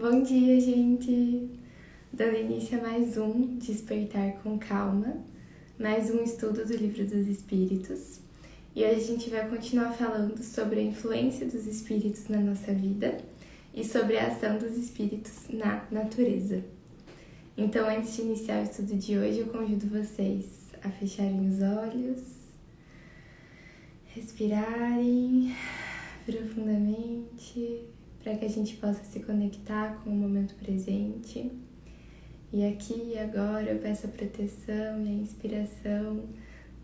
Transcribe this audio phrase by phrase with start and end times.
[0.00, 1.50] Bom dia, gente!
[2.12, 5.16] Dando início a mais um Despertar com Calma,
[5.76, 8.20] mais um estudo do Livro dos Espíritos.
[8.76, 13.18] E hoje a gente vai continuar falando sobre a influência dos espíritos na nossa vida
[13.74, 16.62] e sobre a ação dos espíritos na natureza.
[17.56, 20.46] Então, antes de iniciar o estudo de hoje, eu convido vocês
[20.80, 22.20] a fecharem os olhos,
[24.14, 25.56] respirarem
[26.24, 27.88] profundamente
[28.22, 31.50] para que a gente possa se conectar com o momento presente.
[32.52, 36.24] E aqui e agora eu peço a proteção e a inspiração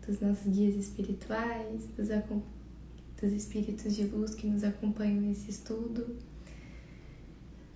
[0.05, 2.09] dos nossos guias espirituais, dos,
[3.19, 6.15] dos espíritos de luz que nos acompanham nesse estudo.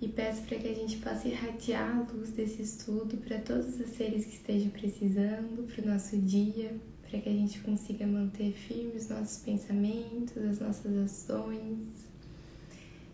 [0.00, 3.90] E peço para que a gente possa irradiar a luz desse estudo para todos os
[3.90, 9.02] seres que estejam precisando, para o nosso dia, para que a gente consiga manter firmes
[9.02, 12.09] os nossos pensamentos, as nossas ações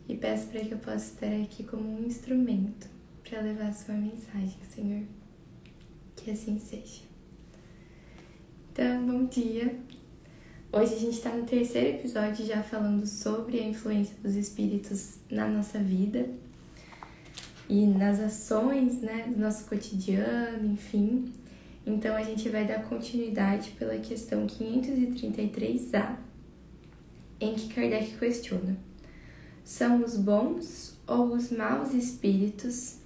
[0.08, 2.88] e peço para que eu possa estar aqui como um instrumento
[3.28, 5.02] para levar a sua mensagem, Senhor.
[6.14, 7.02] Que assim seja.
[8.72, 9.78] Então, bom dia.
[10.72, 15.48] Hoje a gente está no terceiro episódio já falando sobre a influência dos espíritos na
[15.48, 16.28] nossa vida
[17.68, 21.32] e nas ações, né, do nosso cotidiano, enfim.
[21.86, 26.16] Então a gente vai dar continuidade pela questão 533A,
[27.40, 28.76] em que Kardec questiona:
[29.66, 32.98] são os bons ou os maus espíritos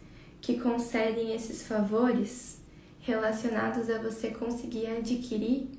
[0.42, 2.61] que concedem esses favores
[3.00, 5.70] relacionados a você conseguir adquirir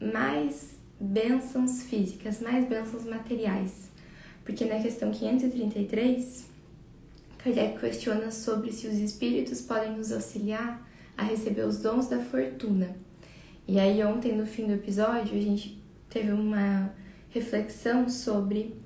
[0.00, 3.90] mais bênçãos físicas, mais bênçãos materiais.
[4.44, 6.44] Porque na questão 533,
[7.38, 12.94] Kardec questiona sobre se os espíritos podem nos auxiliar a receber os dons da fortuna.
[13.66, 16.94] E aí, ontem, no fim do episódio, a gente teve uma
[17.30, 18.76] reflexão sobre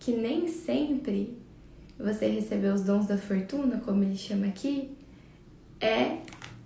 [0.00, 1.36] que nem sempre
[1.98, 4.90] você receber os dons da fortuna, como ele chama aqui,
[5.78, 6.18] é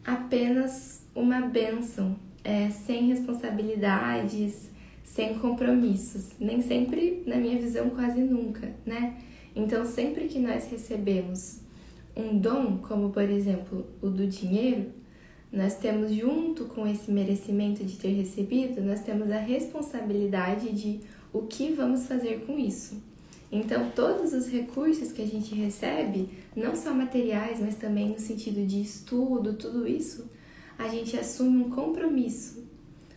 [0.05, 4.71] apenas uma bênção, é sem responsabilidades,
[5.03, 6.31] sem compromissos.
[6.39, 9.19] Nem sempre, na minha visão, quase nunca, né?
[9.55, 11.61] Então, sempre que nós recebemos
[12.17, 14.87] um dom, como por exemplo o do dinheiro,
[15.53, 21.01] nós temos junto com esse merecimento de ter recebido, nós temos a responsabilidade de
[21.33, 23.14] o que vamos fazer com isso.
[23.55, 28.67] Então, todos os recursos que a gente recebe, não só materiais, mas também no sentido
[28.67, 30.29] de estudo, tudo isso,
[30.77, 32.65] a gente assume um compromisso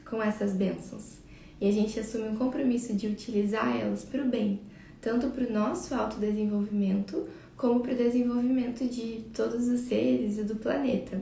[0.06, 1.18] com essas bênçãos.
[1.60, 4.62] E a gente assume um compromisso de utilizar elas para o bem,
[5.02, 7.28] tanto para o nosso autodesenvolvimento,
[7.58, 11.20] como para o desenvolvimento de todos os seres e do planeta.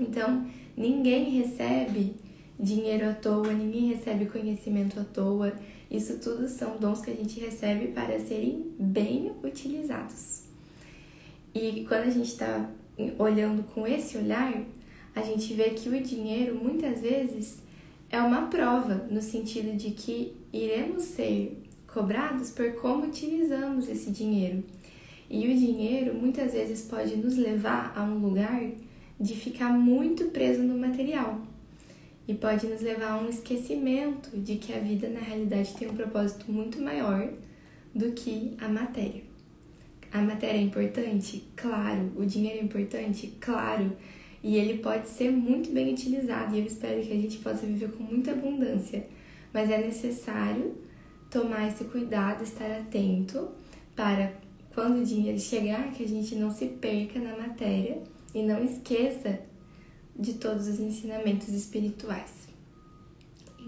[0.00, 0.44] Então,
[0.76, 2.16] ninguém recebe
[2.58, 5.52] dinheiro à toa, ninguém recebe conhecimento à toa,
[5.90, 10.44] isso tudo são dons que a gente recebe para serem bem utilizados.
[11.54, 12.68] E quando a gente está
[13.18, 14.62] olhando com esse olhar,
[15.14, 17.62] a gente vê que o dinheiro muitas vezes
[18.10, 24.62] é uma prova, no sentido de que iremos ser cobrados por como utilizamos esse dinheiro.
[25.28, 28.62] E o dinheiro muitas vezes pode nos levar a um lugar
[29.18, 31.40] de ficar muito preso no material
[32.28, 35.94] e pode nos levar a um esquecimento de que a vida na realidade tem um
[35.94, 37.28] propósito muito maior
[37.94, 39.22] do que a matéria.
[40.12, 41.44] A matéria é importante?
[41.54, 42.12] Claro.
[42.16, 43.32] O dinheiro é importante?
[43.40, 43.92] Claro.
[44.42, 47.90] E ele pode ser muito bem utilizado e eu espero que a gente possa viver
[47.92, 49.06] com muita abundância.
[49.52, 50.74] Mas é necessário
[51.30, 53.48] tomar esse cuidado, estar atento
[53.94, 54.32] para
[54.74, 58.02] quando o dinheiro chegar, que a gente não se perca na matéria
[58.34, 59.40] e não esqueça
[60.18, 62.32] de todos os ensinamentos espirituais.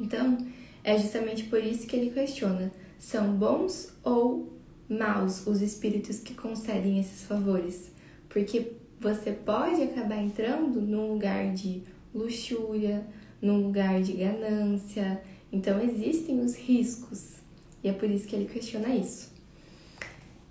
[0.00, 0.38] Então,
[0.82, 4.52] é justamente por isso que ele questiona: são bons ou
[4.88, 7.90] maus os espíritos que concedem esses favores?
[8.28, 11.82] Porque você pode acabar entrando num lugar de
[12.14, 13.06] luxúria,
[13.40, 15.22] num lugar de ganância.
[15.52, 17.34] Então, existem os riscos.
[17.82, 19.32] E é por isso que ele questiona isso.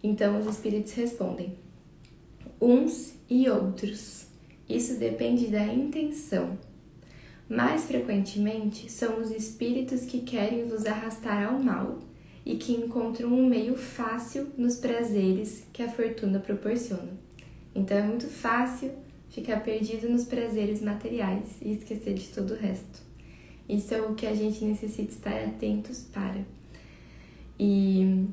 [0.01, 1.55] Então, os espíritos respondem:
[2.61, 4.26] uns e outros
[4.69, 6.57] isso depende da intenção.
[7.49, 11.99] Mais frequentemente, são os espíritos que querem vos arrastar ao mal
[12.45, 17.11] e que encontram um meio fácil nos prazeres que a fortuna proporciona.
[17.73, 18.91] Então é muito fácil
[19.29, 23.01] ficar perdido nos prazeres materiais e esquecer de todo o resto.
[23.67, 26.45] Isso é o que a gente necessita estar atentos para.
[27.59, 28.25] E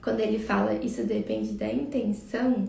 [0.00, 2.68] quando ele fala isso depende da intenção,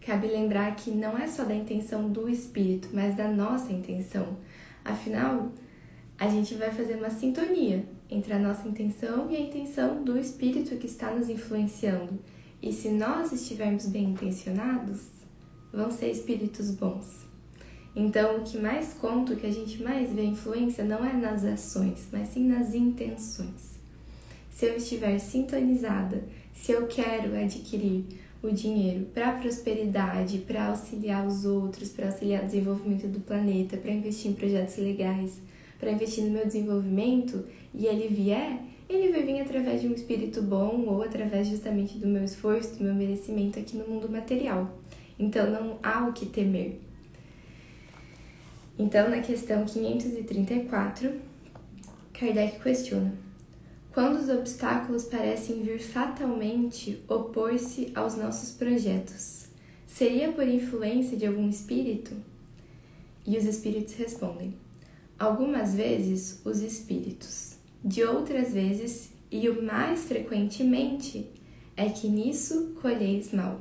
[0.00, 4.36] Cabe lembrar que não é só da intenção do espírito, mas da nossa intenção.
[4.84, 5.52] Afinal,
[6.18, 10.76] a gente vai fazer uma sintonia entre a nossa intenção e a intenção do espírito
[10.76, 12.18] que está nos influenciando.
[12.60, 15.06] E se nós estivermos bem intencionados,
[15.72, 17.26] vão ser espíritos bons.
[17.94, 21.44] Então, o que mais conta, o que a gente mais vê influência não é nas
[21.44, 23.78] ações, mas sim nas intenções.
[24.50, 28.04] Se eu estiver sintonizada, se eu quero adquirir
[28.42, 33.90] o dinheiro para prosperidade, para auxiliar os outros, para auxiliar o desenvolvimento do planeta, para
[33.90, 35.40] investir em projetos legais,
[35.78, 37.44] para investir no meu desenvolvimento,
[37.74, 42.06] e ele vier, ele vai vir através de um espírito bom ou através justamente do
[42.06, 44.78] meu esforço, do meu merecimento aqui no mundo material.
[45.18, 46.80] Então não há o que temer.
[48.78, 51.12] Então, na questão 534,
[52.12, 53.12] Kardec questiona:
[53.98, 59.46] quando os obstáculos parecem vir fatalmente opor-se aos nossos projetos,
[59.88, 62.14] seria por influência de algum espírito?
[63.26, 64.54] E os espíritos respondem:
[65.18, 71.28] algumas vezes os espíritos, de outras vezes, e o mais frequentemente,
[71.76, 73.60] é que nisso colheis mal.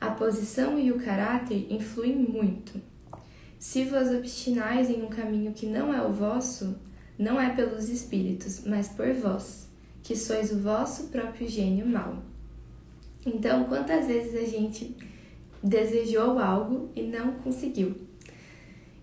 [0.00, 2.80] A posição e o caráter influem muito.
[3.58, 6.74] Se vos obstinais em um caminho que não é o vosso,
[7.20, 9.68] não é pelos espíritos, mas por vós,
[10.02, 12.16] que sois o vosso próprio gênio mau.
[13.26, 14.96] Então, quantas vezes a gente
[15.62, 17.94] desejou algo e não conseguiu?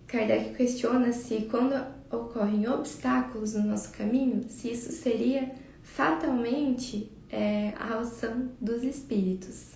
[0.07, 1.75] Kardec questiona se quando
[2.11, 5.51] ocorrem obstáculos no nosso caminho, se isso seria
[5.83, 9.73] fatalmente é, a ação dos espíritos.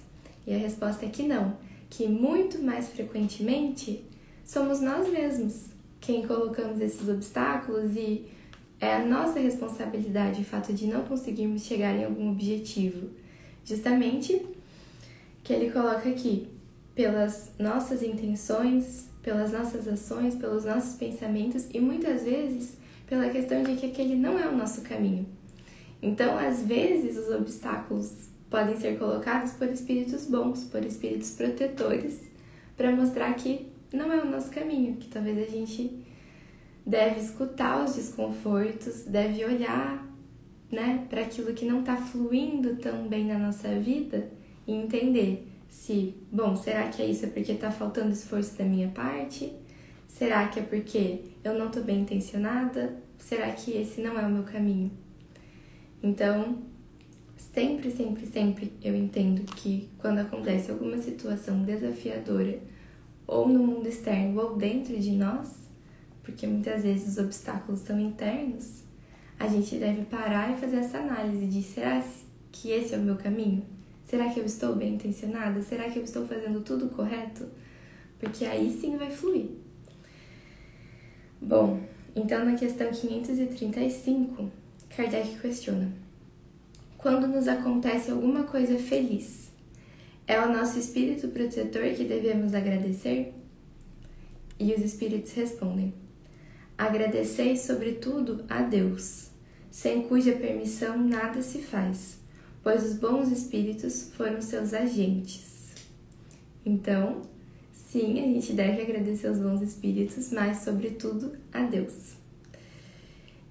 [0.48, 1.58] E a resposta é que não,
[1.92, 4.04] que muito mais frequentemente
[4.44, 5.66] somos nós mesmos
[6.02, 8.26] quem colocamos esses obstáculos e
[8.80, 13.10] é a nossa responsabilidade o fato de não conseguirmos chegar em algum objetivo.
[13.64, 14.44] Justamente
[15.44, 16.48] que ele coloca aqui,
[16.96, 22.78] pelas nossas intenções, pelas nossas ações, pelos nossos pensamentos e muitas vezes
[23.08, 25.28] pela questão de que aquele não é o nosso caminho.
[26.02, 32.22] Então, às vezes, os obstáculos podem ser colocados por espíritos bons, por espíritos protetores,
[32.76, 36.04] para mostrar que não é o nosso caminho, que talvez a gente
[36.86, 40.08] deve escutar os desconfortos, deve olhar
[40.72, 44.30] né, para aquilo que não está fluindo tão bem na nossa vida
[44.66, 48.90] e entender se, bom, será que é isso é porque está faltando esforço da minha
[48.90, 49.54] parte?
[50.08, 52.96] Será que é porque eu não estou bem intencionada?
[53.18, 54.92] Será que esse não é o meu caminho?
[56.04, 56.58] Então,
[57.38, 62.60] sempre, sempre, sempre eu entendo que quando acontece alguma situação desafiadora
[63.32, 65.48] ou no mundo externo ou dentro de nós,
[66.22, 68.84] porque muitas vezes os obstáculos são internos,
[69.40, 72.04] a gente deve parar e fazer essa análise de será
[72.52, 73.66] que esse é o meu caminho?
[74.04, 75.62] Será que eu estou bem intencionada?
[75.62, 77.48] Será que eu estou fazendo tudo correto?
[78.20, 79.52] Porque aí sim vai fluir.
[81.42, 81.80] Bom,
[82.14, 84.52] então na questão 535,
[84.90, 85.90] Kardec questiona:
[86.98, 89.51] Quando nos acontece alguma coisa feliz,
[90.32, 93.34] é o nosso espírito protetor que devemos agradecer?
[94.58, 95.94] E os espíritos respondem:
[96.78, 99.30] Agradeceis, sobretudo, a Deus,
[99.70, 102.18] sem cuja permissão nada se faz,
[102.64, 105.74] pois os bons espíritos foram seus agentes.
[106.66, 107.24] Então,
[107.74, 112.14] sim, a gente deve agradecer aos bons espíritos, mas, sobretudo, a Deus.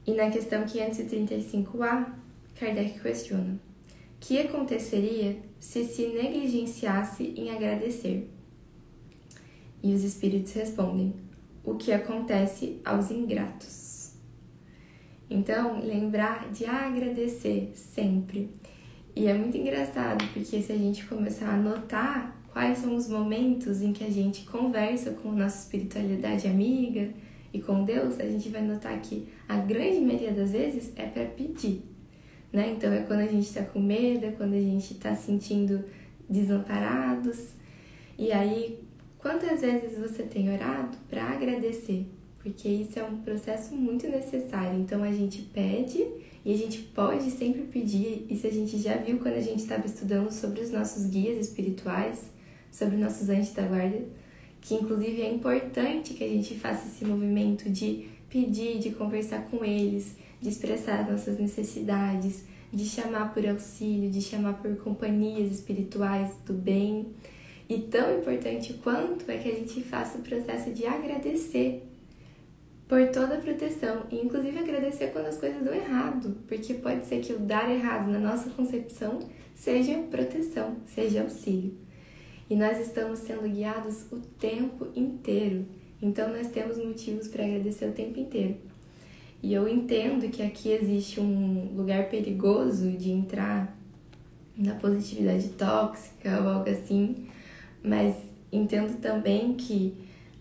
[0.06, 2.10] E na questão 535A,
[2.58, 3.60] Kardec questiona:
[4.20, 8.30] que aconteceria se se negligenciasse em agradecer?
[9.82, 11.14] E os espíritos respondem:
[11.64, 14.12] o que acontece aos ingratos.
[15.28, 18.50] Então, lembrar de agradecer sempre.
[19.14, 23.80] E é muito engraçado, porque se a gente começar a notar quais são os momentos
[23.80, 27.10] em que a gente conversa com nossa espiritualidade amiga
[27.52, 31.24] e com Deus, a gente vai notar que a grande maioria das vezes é para
[31.26, 31.82] pedir
[32.52, 32.74] né?
[32.76, 35.84] Então é quando a gente está com medo, é quando a gente está sentindo
[36.28, 37.50] desamparados.
[38.18, 38.78] E aí,
[39.18, 42.06] quantas vezes você tem orado para agradecer?
[42.42, 44.78] Porque isso é um processo muito necessário.
[44.78, 46.04] Então a gente pede
[46.44, 48.26] e a gente pode sempre pedir.
[48.30, 52.30] Isso a gente já viu quando a gente estava estudando sobre os nossos guias espirituais,
[52.70, 54.02] sobre nossos anjos da guarda,
[54.60, 59.64] que inclusive é importante que a gente faça esse movimento de pedir, de conversar com
[59.64, 66.52] eles, de expressar nossas necessidades, de chamar por auxílio, de chamar por companhias espirituais do
[66.52, 67.08] bem.
[67.68, 71.86] E tão importante quanto é que a gente faça o processo de agradecer
[72.88, 77.20] por toda a proteção, e inclusive agradecer quando as coisas dão errado, porque pode ser
[77.20, 79.20] que o dar errado na nossa concepção
[79.54, 81.72] seja proteção, seja auxílio.
[82.48, 85.66] E nós estamos sendo guiados o tempo inteiro,
[86.02, 88.56] então nós temos motivos para agradecer o tempo inteiro.
[89.42, 93.76] E eu entendo que aqui existe um lugar perigoso de entrar
[94.56, 97.26] na positividade tóxica ou algo assim,
[97.82, 98.14] mas
[98.52, 99.94] entendo também que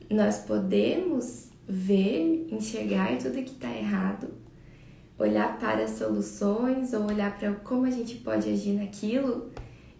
[0.09, 4.27] nós podemos ver, enxergar tudo que está errado,
[5.17, 9.49] olhar para as soluções ou olhar para como a gente pode agir naquilo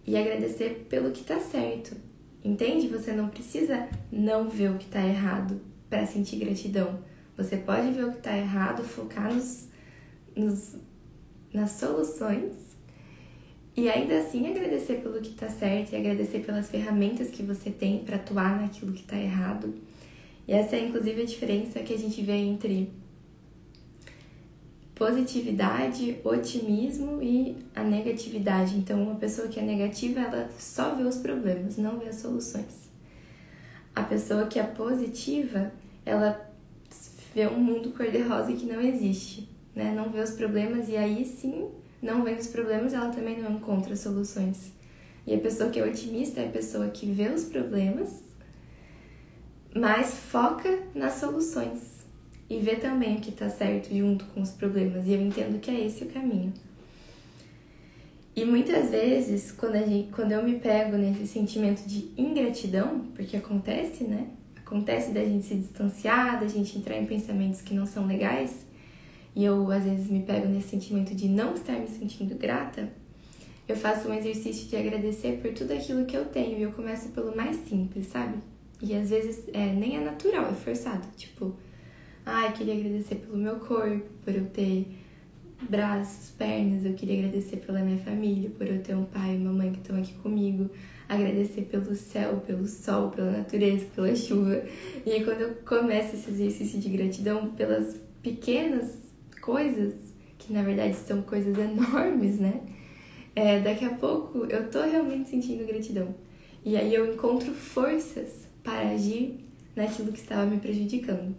[0.05, 1.95] e agradecer pelo que está certo.
[2.43, 2.87] Entende?
[2.87, 6.99] Você não precisa não ver o que está errado para sentir gratidão.
[7.39, 9.69] Você pode ver o que está errado, focar nos,
[10.35, 10.75] nos,
[11.53, 12.51] nas soluções
[13.77, 17.99] e ainda assim agradecer pelo que está certo e agradecer pelas ferramentas que você tem
[17.99, 19.73] para atuar naquilo que está errado.
[20.45, 22.91] E essa é inclusive a diferença que a gente vê entre
[24.93, 28.75] positividade, otimismo e a negatividade.
[28.75, 32.89] Então, uma pessoa que é negativa, ela só vê os problemas, não vê as soluções.
[33.95, 35.71] A pessoa que é positiva,
[36.05, 36.48] ela
[37.33, 39.93] vê um mundo cor-de-rosa que não existe, né?
[39.95, 41.69] Não vê os problemas e aí sim,
[42.01, 44.71] não vendo os problemas, ela também não encontra soluções.
[45.27, 48.23] E a pessoa que é otimista é a pessoa que vê os problemas,
[49.75, 51.99] mas foca nas soluções
[52.49, 55.05] e ver também o que está certo junto com os problemas.
[55.05, 56.51] E eu entendo que é esse o caminho.
[58.35, 63.35] E muitas vezes, quando, a gente, quando eu me pego nesse sentimento de ingratidão, porque
[63.37, 64.27] acontece, né?
[64.69, 68.67] Acontece da gente se distanciar, da gente entrar em pensamentos que não são legais,
[69.35, 72.87] e eu às vezes me pego nesse sentimento de não estar me sentindo grata,
[73.67, 77.09] eu faço um exercício de agradecer por tudo aquilo que eu tenho e eu começo
[77.09, 78.37] pelo mais simples, sabe?
[78.79, 81.07] E às vezes é, nem é natural, é forçado.
[81.17, 81.55] Tipo,
[82.31, 84.85] Ai, queria agradecer pelo meu corpo, por eu ter
[85.61, 86.85] braços, pernas.
[86.85, 89.79] Eu queria agradecer pela minha família, por eu ter um pai e uma mãe que
[89.79, 90.69] estão aqui comigo.
[91.07, 94.63] Agradecer pelo céu, pelo sol, pela natureza, pela chuva.
[95.05, 98.97] E aí, quando eu começo esse exercício de gratidão pelas pequenas
[99.41, 99.93] coisas,
[100.37, 102.61] que na verdade são coisas enormes, né?
[103.35, 106.13] É, daqui a pouco eu tô realmente sentindo gratidão.
[106.65, 109.39] E aí eu encontro forças para agir
[109.75, 111.35] naquilo que estava me prejudicando.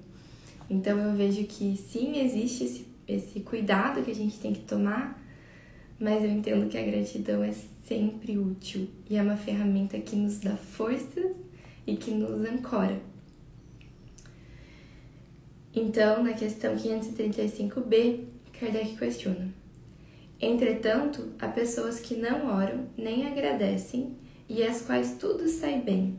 [0.69, 5.21] Então eu vejo que sim, existe esse, esse cuidado que a gente tem que tomar,
[5.99, 7.53] mas eu entendo que a gratidão é
[7.85, 11.33] sempre útil e é uma ferramenta que nos dá forças
[11.87, 13.01] e que nos ancora.
[15.75, 18.25] Então, na questão 535b,
[18.59, 19.53] Kardec questiona:
[20.41, 24.17] Entretanto, há pessoas que não oram nem agradecem
[24.49, 26.19] e às quais tudo sai bem.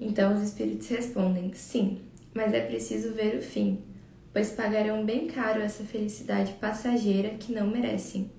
[0.00, 2.00] Então, os espíritos respondem: Sim,
[2.34, 3.78] mas é preciso ver o fim,
[4.36, 8.30] pois pagarão bem caro essa felicidade passageira que não merecem,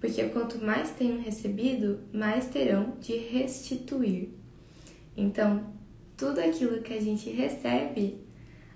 [0.00, 4.30] porque quanto mais tenham recebido, mais terão de restituir.
[5.16, 5.72] Então,
[6.16, 8.18] tudo aquilo que a gente recebe,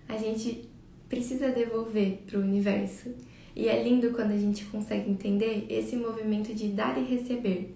[0.09, 0.71] a gente
[1.09, 3.13] precisa devolver para o universo.
[3.57, 7.75] E é lindo quando a gente consegue entender esse movimento de dar e receber.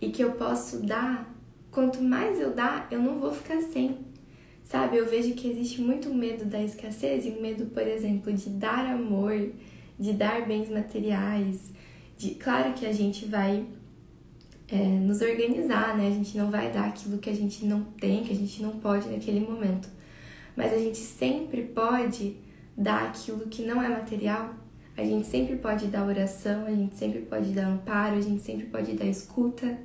[0.00, 1.38] E que eu posso dar,
[1.70, 4.07] quanto mais eu dar, eu não vou ficar sem.
[4.68, 8.50] Sabe, eu vejo que existe muito medo da escassez e um medo, por exemplo, de
[8.50, 9.50] dar amor,
[9.98, 11.72] de dar bens materiais.
[12.18, 13.64] De, claro que a gente vai
[14.70, 16.08] é, nos organizar, né?
[16.08, 18.72] A gente não vai dar aquilo que a gente não tem, que a gente não
[18.72, 19.88] pode naquele momento.
[20.54, 22.36] Mas a gente sempre pode
[22.76, 24.54] dar aquilo que não é material.
[24.94, 28.66] A gente sempre pode dar oração, a gente sempre pode dar amparo, a gente sempre
[28.66, 29.78] pode dar escuta,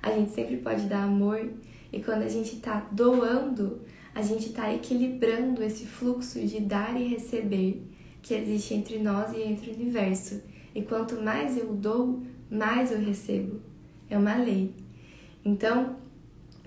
[0.00, 1.50] a gente sempre pode dar amor.
[1.92, 3.80] E quando a gente tá doando,
[4.18, 7.80] a gente está equilibrando esse fluxo de dar e receber
[8.20, 10.42] que existe entre nós e entre o universo.
[10.74, 12.20] E quanto mais eu dou,
[12.50, 13.60] mais eu recebo.
[14.10, 14.74] É uma lei.
[15.44, 15.94] Então,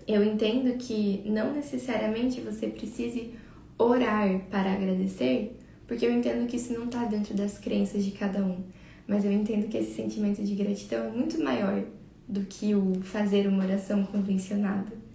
[0.07, 3.33] eu entendo que não necessariamente você precise
[3.77, 8.45] orar para agradecer, porque eu entendo que isso não está dentro das crenças de cada
[8.45, 8.63] um.
[9.05, 11.83] Mas eu entendo que esse sentimento de gratidão é muito maior
[12.29, 15.10] do que o fazer uma oração convencionada.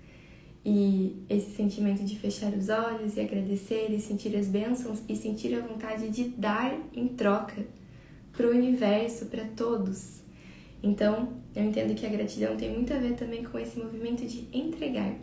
[0.68, 5.54] E esse sentimento de fechar os olhos e agradecer e sentir as bênçãos e sentir
[5.54, 7.64] a vontade de dar em troca
[8.32, 10.22] para o universo, para todos.
[10.82, 14.48] Então, eu entendo que a gratidão tem muito a ver também com esse movimento de
[14.52, 15.14] entregar.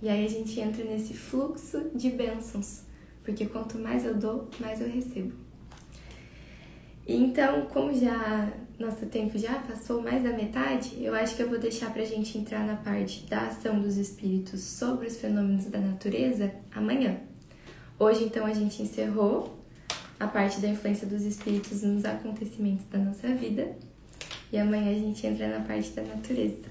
[0.00, 2.82] E aí a gente entra nesse fluxo de bênçãos,
[3.24, 5.32] porque quanto mais eu dou, mais eu recebo.
[7.04, 11.48] E então, como já nosso tempo já passou mais da metade, eu acho que eu
[11.48, 15.66] vou deixar para a gente entrar na parte da ação dos espíritos sobre os fenômenos
[15.66, 17.18] da natureza amanhã.
[17.98, 19.58] Hoje, então, a gente encerrou
[20.20, 23.76] a parte da influência dos espíritos nos acontecimentos da nossa vida
[24.52, 26.68] e amanhã a gente entra na parte da natureza.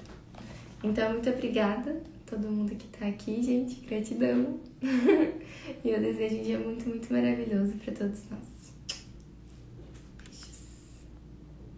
[0.82, 3.82] Então, muito obrigada a todo mundo que está aqui, gente.
[3.86, 4.60] Gratidão.
[5.84, 8.57] e eu desejo um dia muito, muito maravilhoso para todos nós.